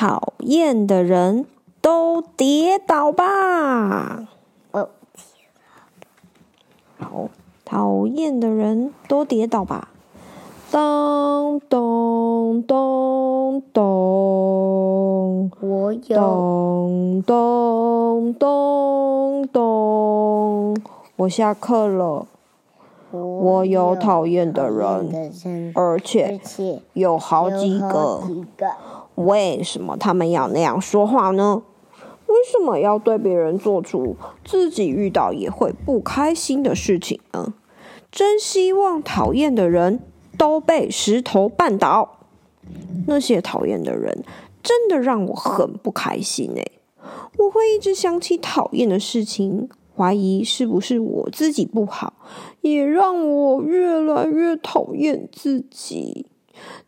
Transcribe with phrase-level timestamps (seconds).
[0.00, 1.44] 讨厌的人
[1.80, 4.28] 都跌倒吧。
[4.70, 4.90] 哦，
[7.00, 7.28] 好，
[7.64, 9.88] 讨厌的人都跌倒吧。
[10.70, 16.16] 咚咚咚咚，我有。
[16.16, 20.76] 咚咚咚咚，
[21.16, 22.24] 我下课了。
[23.10, 26.38] 我有讨厌的人，而且
[26.92, 28.22] 有好几个。
[29.26, 31.62] 为什么他们要那样说话呢？
[32.26, 37.54] 为什么要对别人做出自己遇到也会不开心的事情呢？
[38.10, 40.00] 真希望讨厌的人
[40.36, 42.18] 都被石头绊倒。
[43.06, 44.22] 那些讨厌的人
[44.62, 46.64] 真的让我很不开心哎！
[47.38, 49.68] 我会一直想起讨厌的事情。
[49.96, 52.12] 怀疑是不是我自己不好，
[52.60, 56.26] 也让我越来越讨厌自己。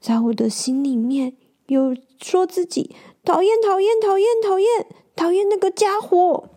[0.00, 1.32] 在我的心里面，
[1.70, 6.48] 有说自己讨厌、讨厌、讨厌、讨厌、讨厌那个家伙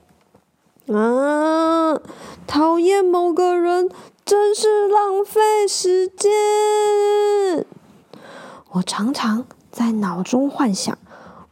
[0.87, 2.01] 啊！
[2.47, 3.91] 讨厌某个人，
[4.25, 6.31] 真是浪费时间。
[8.71, 10.97] 我常常在脑中幻想，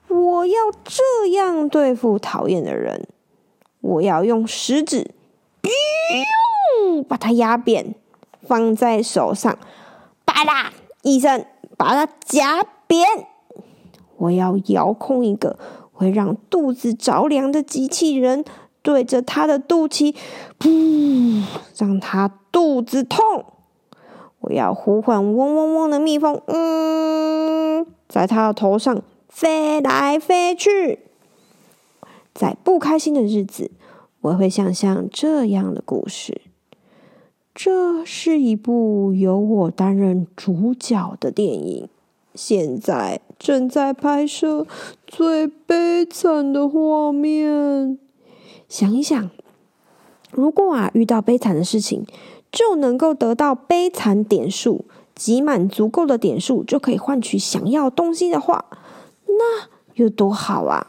[0.08, 3.08] 我要这样对付讨厌的人。
[3.82, 5.14] 我要用食指，
[7.08, 7.94] 把它压扁，
[8.42, 9.56] 放在手上，
[10.26, 11.46] 吧啦一声
[11.78, 13.28] 把它夹扁。
[14.22, 15.58] 我要遥控一个
[15.92, 18.46] 会让肚子着凉的机器人，
[18.84, 20.16] 对着他的肚脐，
[20.60, 21.44] 噗，
[21.76, 23.46] 让他肚子痛。
[24.42, 31.00] 我要呼唤嗡嗡嗡的蜜蜂，嗯，在他的头上飞来飞去。
[32.34, 33.72] 在不开心的日子，
[34.22, 36.42] 我会想象这样的故事。
[37.54, 41.90] 这是一部由我担任主角的电影，
[42.34, 44.68] 现在正在拍摄
[45.08, 47.98] 最悲惨的画面。
[48.70, 49.32] 想一想，
[50.32, 52.06] 如果啊遇到悲惨的事情，
[52.52, 54.86] 就能够得到悲惨点数，
[55.16, 58.66] 集满足够的点数就可以换取想要东西的话，
[59.26, 60.86] 那有多好啊！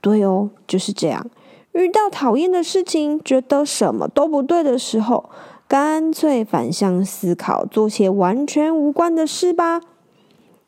[0.00, 1.28] 对哦，就是这样。
[1.72, 5.28] 遇到讨厌的事情，觉得什么都不对的时候，
[5.66, 9.80] 干脆反向思考，做些完全无关的事吧。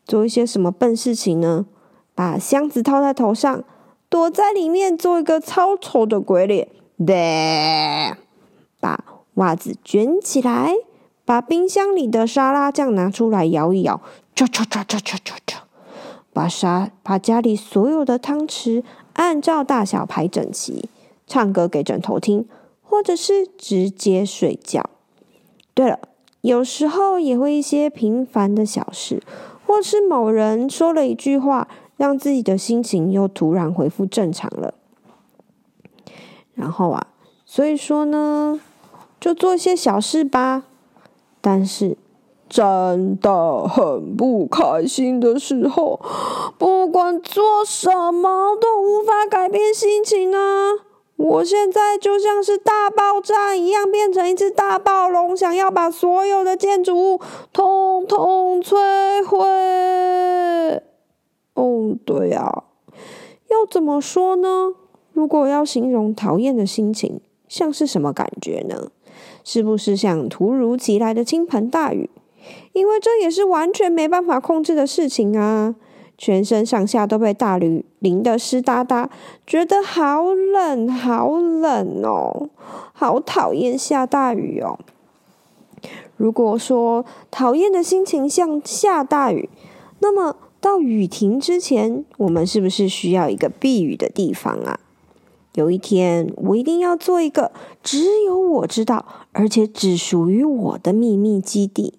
[0.06, 1.66] 做一些什么笨事情呢？
[2.14, 3.64] 把箱子套在头上，
[4.08, 6.68] 躲在里面做一个超丑的鬼脸。
[8.78, 9.04] 把
[9.34, 10.74] 袜子卷起来，
[11.24, 14.00] 把冰箱里的沙拉酱拿出来摇一摇，
[16.32, 18.84] 把沙把家里所有的汤匙。
[19.14, 20.88] 按照大小排整齐，
[21.26, 22.48] 唱歌给枕头听，
[22.82, 24.90] 或者是直接睡觉。
[25.72, 26.00] 对了，
[26.40, 29.22] 有时候也会一些平凡的小事，
[29.66, 34.74] 或是某人说了一句话，让自己的心情又突然恢复正常了。
[36.54, 37.06] 然后啊，
[37.44, 38.60] 所以说呢，
[39.20, 40.64] 就做一些小事吧。
[41.40, 41.96] 但是。
[42.46, 46.00] 真的很不开心的时候，
[46.56, 50.70] 不管做什么都无法改变心情啊！
[51.16, 57.20] 我现在就像是大爆炸一样，变成一只大暴龙，想要把所有的建筑物
[57.52, 60.82] 通通摧毁。
[61.54, 62.64] 哦，对啊，
[63.48, 64.74] 要怎么说呢？
[65.12, 68.90] 如果要形容讨厌的心情，像是什么感觉呢？
[69.44, 72.10] 是不是像突如其来的倾盆大雨？
[72.72, 75.76] 因为这也是完全没办法控制的事情啊！
[76.16, 79.10] 全身上下都被大雨淋得湿哒哒，
[79.46, 82.48] 觉得好冷，好冷哦，
[82.92, 84.78] 好讨厌下大雨哦。
[86.16, 89.48] 如果说讨厌的心情像下大雨，
[89.98, 94.78] 那么到雨停之前，我们是不是需要一个避雨的地方啊？
[95.54, 97.52] 有一天，我一定要做一个
[97.82, 101.94] 只有我知道，而且只属于我的秘密基地。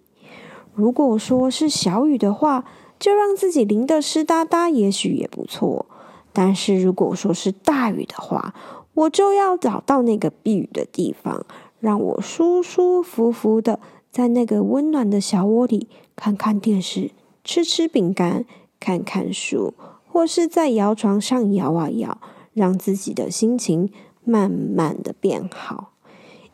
[0.73, 2.65] 如果说是小雨的话，
[3.05, 5.85] 就让自己淋得湿哒哒，也许也不错。
[6.33, 8.55] 但是如果说是大雨的话，
[8.95, 11.45] 我就要找到那个避雨的地方，
[11.79, 13.79] 让我舒舒服服的
[14.11, 17.11] 在那个温暖的小窝里看看电视、
[17.43, 18.43] 吃吃饼干、
[18.79, 19.75] 看看书，
[20.11, 22.17] 或是在摇床上摇啊摇，
[22.55, 23.91] 让自己的心情
[24.23, 25.91] 慢慢的变好。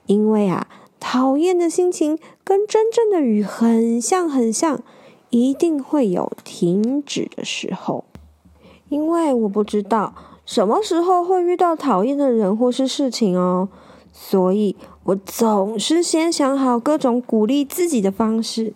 [0.05, 0.67] 因为啊，
[0.99, 4.83] 讨厌的心情跟真正的雨很像很像，
[5.31, 8.05] 一定会有停止的时候。
[8.89, 10.13] 因为我不知道
[10.45, 13.69] 什么时候会遇到讨厌的人或是事情哦，
[14.11, 18.73] 所以我总是先想好各种鼓励自己的方式，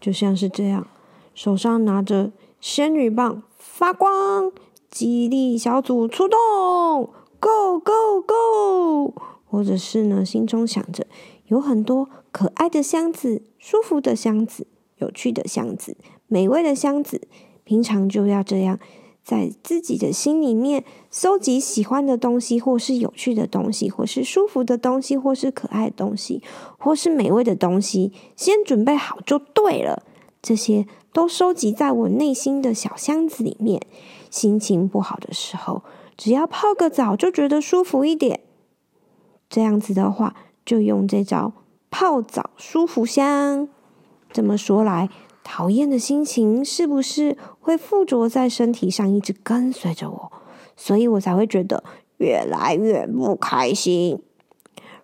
[0.00, 0.86] 就像是这样，
[1.34, 4.52] 手上拿着仙女棒发光，
[4.88, 6.38] 激励小组出动
[7.40, 9.14] ，Go Go Go！
[9.46, 11.06] 或者是呢，心中想着
[11.46, 14.68] 有很多可爱的箱子、舒服的箱子、
[15.00, 15.96] 有趣的箱子、
[16.28, 17.28] 美味的箱子，
[17.64, 18.78] 平常就要这样。
[19.22, 26.42] 在自己的心里面搜集喜欢的东西，或是有趣的东西，或是舒服的东西，或是可爱的东西，
[26.78, 30.02] 或是美味的东西，先准备好就对了。
[30.40, 33.82] 这些都收集在我内心的小箱子里面。
[34.30, 35.84] 心情不好的时候，
[36.16, 38.40] 只要泡个澡就觉得舒服一点。
[39.50, 41.52] 这样子的话，就用这招
[41.90, 43.68] 泡澡舒服香。
[44.32, 45.08] 这么说来，
[45.42, 50.32] 讨厌的心情是不是会附着在身体上，一直跟随着我，
[50.76, 51.82] 所以我才会觉得
[52.18, 54.22] 越来越不开心。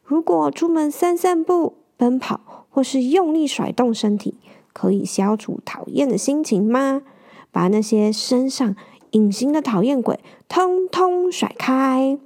[0.05, 4.37] 如果出门散散步、奔跑，或是用力甩动身体，
[4.73, 7.02] 可以消除讨厌的心情吗？
[7.50, 8.76] 把那些身上
[9.12, 12.19] 隐形的讨厌鬼通通甩开。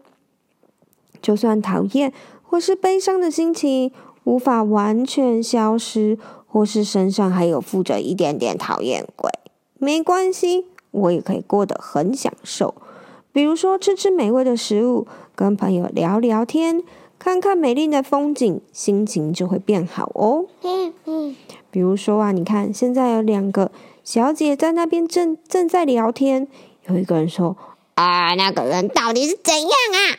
[1.22, 2.12] 就算讨厌
[2.42, 3.92] 或是悲伤的心情
[4.24, 6.18] 无法完全消失。
[6.52, 9.30] 或是身上还有附着一点点讨厌鬼，
[9.78, 12.74] 没关系，我也可以过得很享受。
[13.32, 15.06] 比如说吃吃美味的食物，
[15.36, 16.82] 跟朋友聊聊天，
[17.16, 20.46] 看看美丽的风景，心情就会变好哦。
[20.62, 21.36] 嗯嗯。
[21.70, 23.70] 比如说啊，你看现在有两个
[24.02, 26.48] 小姐在那边正正在聊天，
[26.88, 27.56] 有一个人说
[27.94, 30.18] ：“啊，那个人到底是怎样啊？”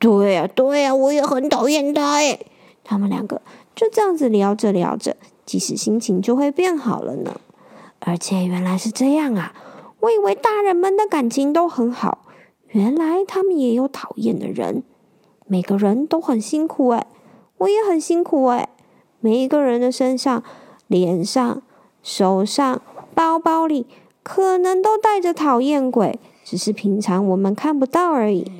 [0.00, 2.46] 对呀，对呀，我也很讨厌他诶。
[2.82, 3.40] 他们两个
[3.76, 5.16] 就这样子聊着聊着。
[5.44, 7.40] 即使心情就会变好了呢，
[8.00, 9.54] 而且原来是这样啊！
[10.00, 12.26] 我以为大人们的感情都很好，
[12.68, 14.82] 原来他们也有讨厌的人。
[15.46, 17.06] 每个人都很辛苦诶，
[17.58, 18.68] 我也很辛苦诶。
[19.18, 20.42] 每一个人的身上、
[20.86, 21.62] 脸上、
[22.02, 22.80] 手上、
[23.14, 23.86] 包包里，
[24.22, 28.50] 可能都带着讨厌鬼，只是平常我们看不到而已。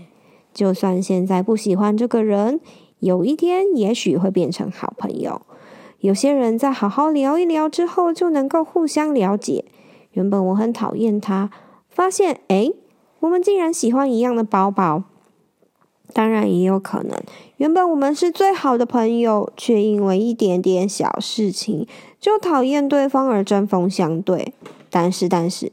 [0.53, 2.61] 就算现在不喜欢这个人，
[2.99, 5.41] 有一天也许会变成好朋友。
[6.01, 9.65] 有些人在好好聊一聊之后，就能够互相了解。
[10.13, 11.51] 原本我很讨厌他，
[11.89, 12.75] 发现诶，
[13.21, 15.05] 我们竟然喜欢一样的包包。
[16.13, 17.23] 当然也有可能，
[17.59, 21.87] 原本我们是最好的朋友，却因为一点点小事情
[22.19, 24.53] 就讨厌对方而针锋相对。
[24.91, 25.71] 但是，但是，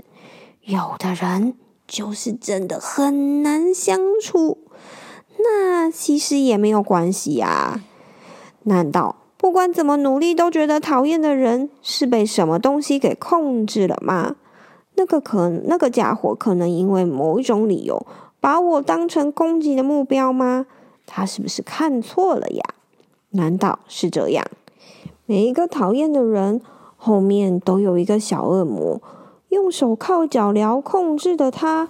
[0.61, 1.55] 有的人
[1.87, 4.59] 就是真的很难相处。
[5.39, 7.81] 那其实也没有关系啊。
[8.63, 9.15] 难道？
[9.47, 14.35] 不管怎么努力，都觉得讨厌的人是被什么东西给控制了吗？
[14.95, 18.05] 那个可那个家伙可能因为某一种理由
[18.41, 20.65] 把我当成攻击的目标吗？
[21.05, 22.61] 他是不是看错了呀？
[23.29, 24.45] 难道是这样？
[25.25, 26.59] 每一个讨厌的人
[26.97, 29.01] 后面都有一个小恶魔，
[29.47, 31.87] 用手铐脚镣控制的他，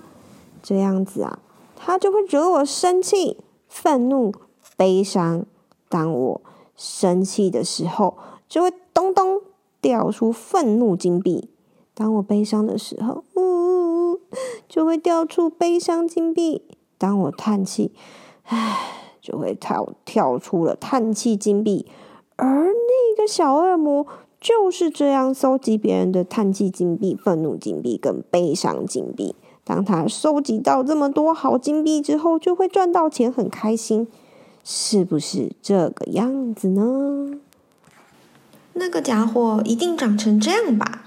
[0.61, 1.39] 这样子啊，
[1.75, 4.31] 他就会惹我生气、愤怒、
[4.77, 5.47] 悲伤。
[5.89, 6.41] 当我
[6.77, 8.15] 生气的时候，
[8.47, 9.41] 就会咚咚
[9.81, 11.49] 掉出愤怒金币；
[11.93, 14.19] 当我悲伤的时候，呜呜呜，
[14.69, 16.61] 就会掉出悲伤金币；
[16.97, 17.91] 当我叹气，
[18.43, 18.77] 唉，
[19.19, 21.85] 就会跳跳出了叹气金币。
[22.35, 24.05] 而那个小恶魔
[24.39, 29.35] 就是这样收集别人的叹气金币、愤怒金币跟悲伤金币。
[29.63, 34.07] 当他收集到这么多好金币之后，就会赚到钱，很开心。
[34.69, 37.37] 是不是这个样子呢？
[38.73, 41.05] 那个家伙一定长成这样吧？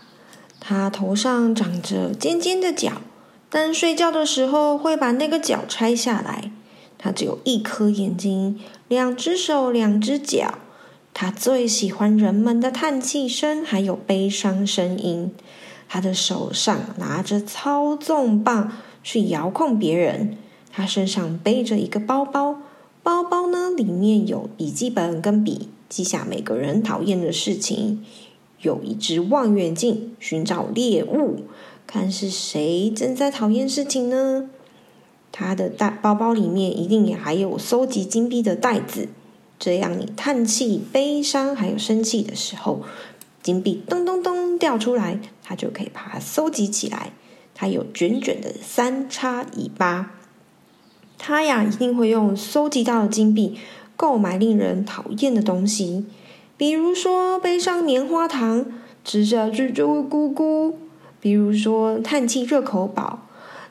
[0.59, 3.03] 他头上长着尖尖的角，
[3.51, 6.51] 但睡觉的时候会把那个角拆下来。
[6.97, 10.55] 他只有一颗眼睛，两只手，两只脚。
[11.13, 15.35] 他最喜欢人们的叹气声，还有悲伤声音。
[15.87, 20.39] 他的手上拿着操纵棒去遥控别人。
[20.73, 22.63] 他身上背着一个包包。
[23.03, 23.47] 包包，
[23.83, 28.05] 里面有笔记本跟笔，记下每个人讨厌的事情。
[28.63, 31.45] 有一只望远镜，寻找猎物，
[31.87, 34.51] 看是谁正在讨厌事情呢？
[35.33, 39.09] 他的袋包包里面一定也还有收集金币的袋子，
[39.59, 42.83] 这样你叹气、悲伤还有生气的时候，
[43.43, 47.13] 金币咚咚咚掉出来，他就可以把它收集起来。
[47.55, 50.20] 它有卷卷的三叉尾巴。
[51.23, 53.59] 他呀，一定会用搜集到的金币
[53.95, 56.07] 购买令人讨厌的东西，
[56.57, 58.65] 比如说悲伤棉花糖，
[59.05, 60.73] 吃下去就会咕咕；
[61.21, 63.27] 比如说叹气热狗堡，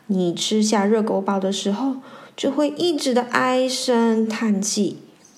[0.05, 1.95] 你吃下热狗堡的时候
[2.37, 4.97] 就会一直的唉声叹气；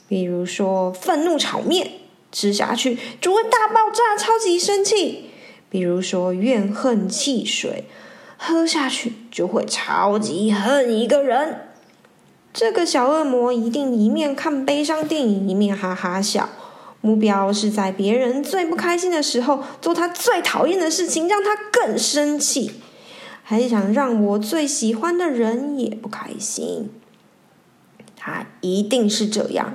[0.09, 1.91] 比如说愤怒炒面，
[2.29, 5.29] 吃下去就会大爆炸，超级生气；
[5.69, 7.85] 比如说怨恨汽水，
[8.37, 11.70] 喝下去就会超级恨一个人。
[12.53, 16.49] 这个小恶魔一定一面看悲伤电影，一面哈哈笑。
[16.99, 22.73] 目标是在别人最不开心的时候做他最讨厌的事情，让他更生气，
[23.41, 26.91] 还想让我最喜欢的人也不开心。
[28.15, 29.73] 他一定是这样。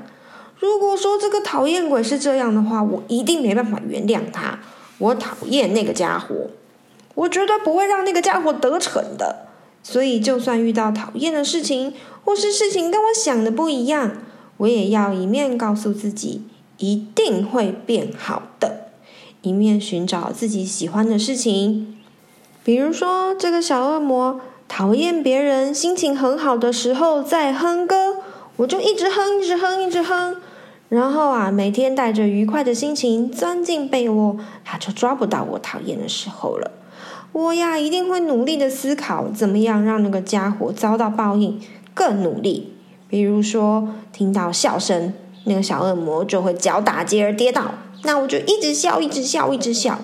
[0.61, 4.61] 如果说这个讨厌鬼是这样的话，我一定没办法原谅他。
[4.99, 6.50] 我讨厌那个家伙，
[7.14, 9.49] 我绝对不会让那个家伙得逞的。
[9.88, 14.16] 所以，就算遇到讨厌的事情，或是事情跟我想的不一样，
[14.56, 16.42] 我也要一面告诉自己
[16.78, 18.88] 一定会变好的，
[19.42, 21.96] 一面寻找自己喜欢的事情。
[22.64, 28.16] 比如说，这个小恶魔讨厌别人心情很好的时候在哼歌，
[28.56, 30.38] 我就一直哼，一直哼，一直哼。
[30.88, 36.72] 然后啊，每天带着愉快的心情钻进被窝，他就抓不到我讨厌的时候了。
[37.36, 41.60] 我呀，一定会努力的思考，怎么样让那个家伙遭到报应。
[41.92, 42.72] 更努力，
[43.10, 45.12] 比如说听到笑声，
[45.44, 47.74] 那个小恶魔就会脚打结而跌倒。
[48.04, 49.98] 那我就一直笑，一直笑，一直笑。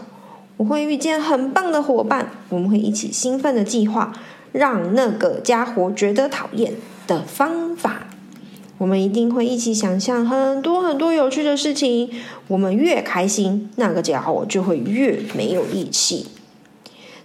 [0.59, 4.13] 我会遇见很棒的伙伴，我们会一起兴奋的计划，
[4.53, 6.75] 让那个家伙觉得讨厌
[7.07, 8.09] 的方法。
[8.77, 12.11] 我们一定会一起想象很多很多有趣的事情。
[12.49, 16.27] 我们越开心，那个家伙就会越没有力气。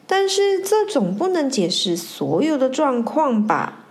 [0.08, 3.86] 但是这总不能解释所有的状况吧？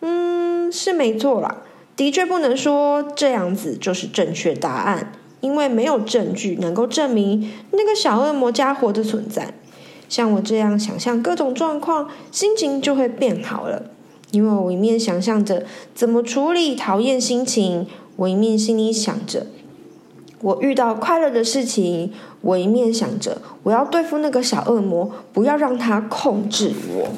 [0.00, 1.58] 嗯，是没错啦，
[1.96, 9.54] 的确不能说这样子就是正确答案，因为没有证据能够证明那个小恶魔家伙的存在。
[10.08, 13.84] 像我这样想象各种状况，心情就会变好了。
[14.32, 17.86] 因为我一面想象着怎么处理讨厌心情，
[18.16, 19.46] 我一面心里想着
[20.42, 27.08] 我遇到快乐的事情，我一面想着我要对付那个小恶魔，不要让他控制我。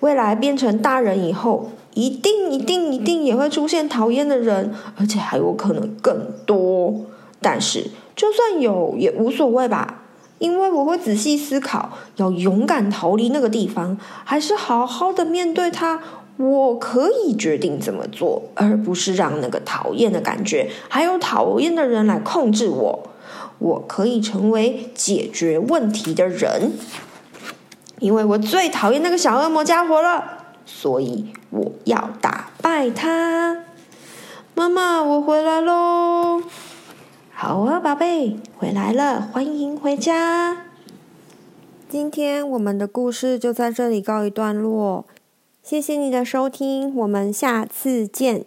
[0.00, 6.94] 未来变成大人以后，一定一定一定也会出现讨厌的人，而且还有可能更多。
[7.40, 10.02] 但是就算有也无所谓吧，
[10.38, 16.00] 因为我会仔细思考，要勇敢逃离那个地方，还是好好的面对它。
[16.38, 23.08] 我可以决定怎么做，而不是让那个讨厌的感觉还有讨厌的人来控制我。
[23.58, 26.72] 我可以成为解决问题的人。
[27.98, 33.64] 因为我最讨厌那个小恶魔家伙了，所以我要打败他。
[34.54, 36.40] 妈妈，我回来喽！
[37.32, 40.58] 好啊，宝贝，回来了，欢迎回家。
[41.88, 45.04] 今天我们的故事就在这里告一段落，
[45.68, 48.46] 谢谢你的收听，我们下次见。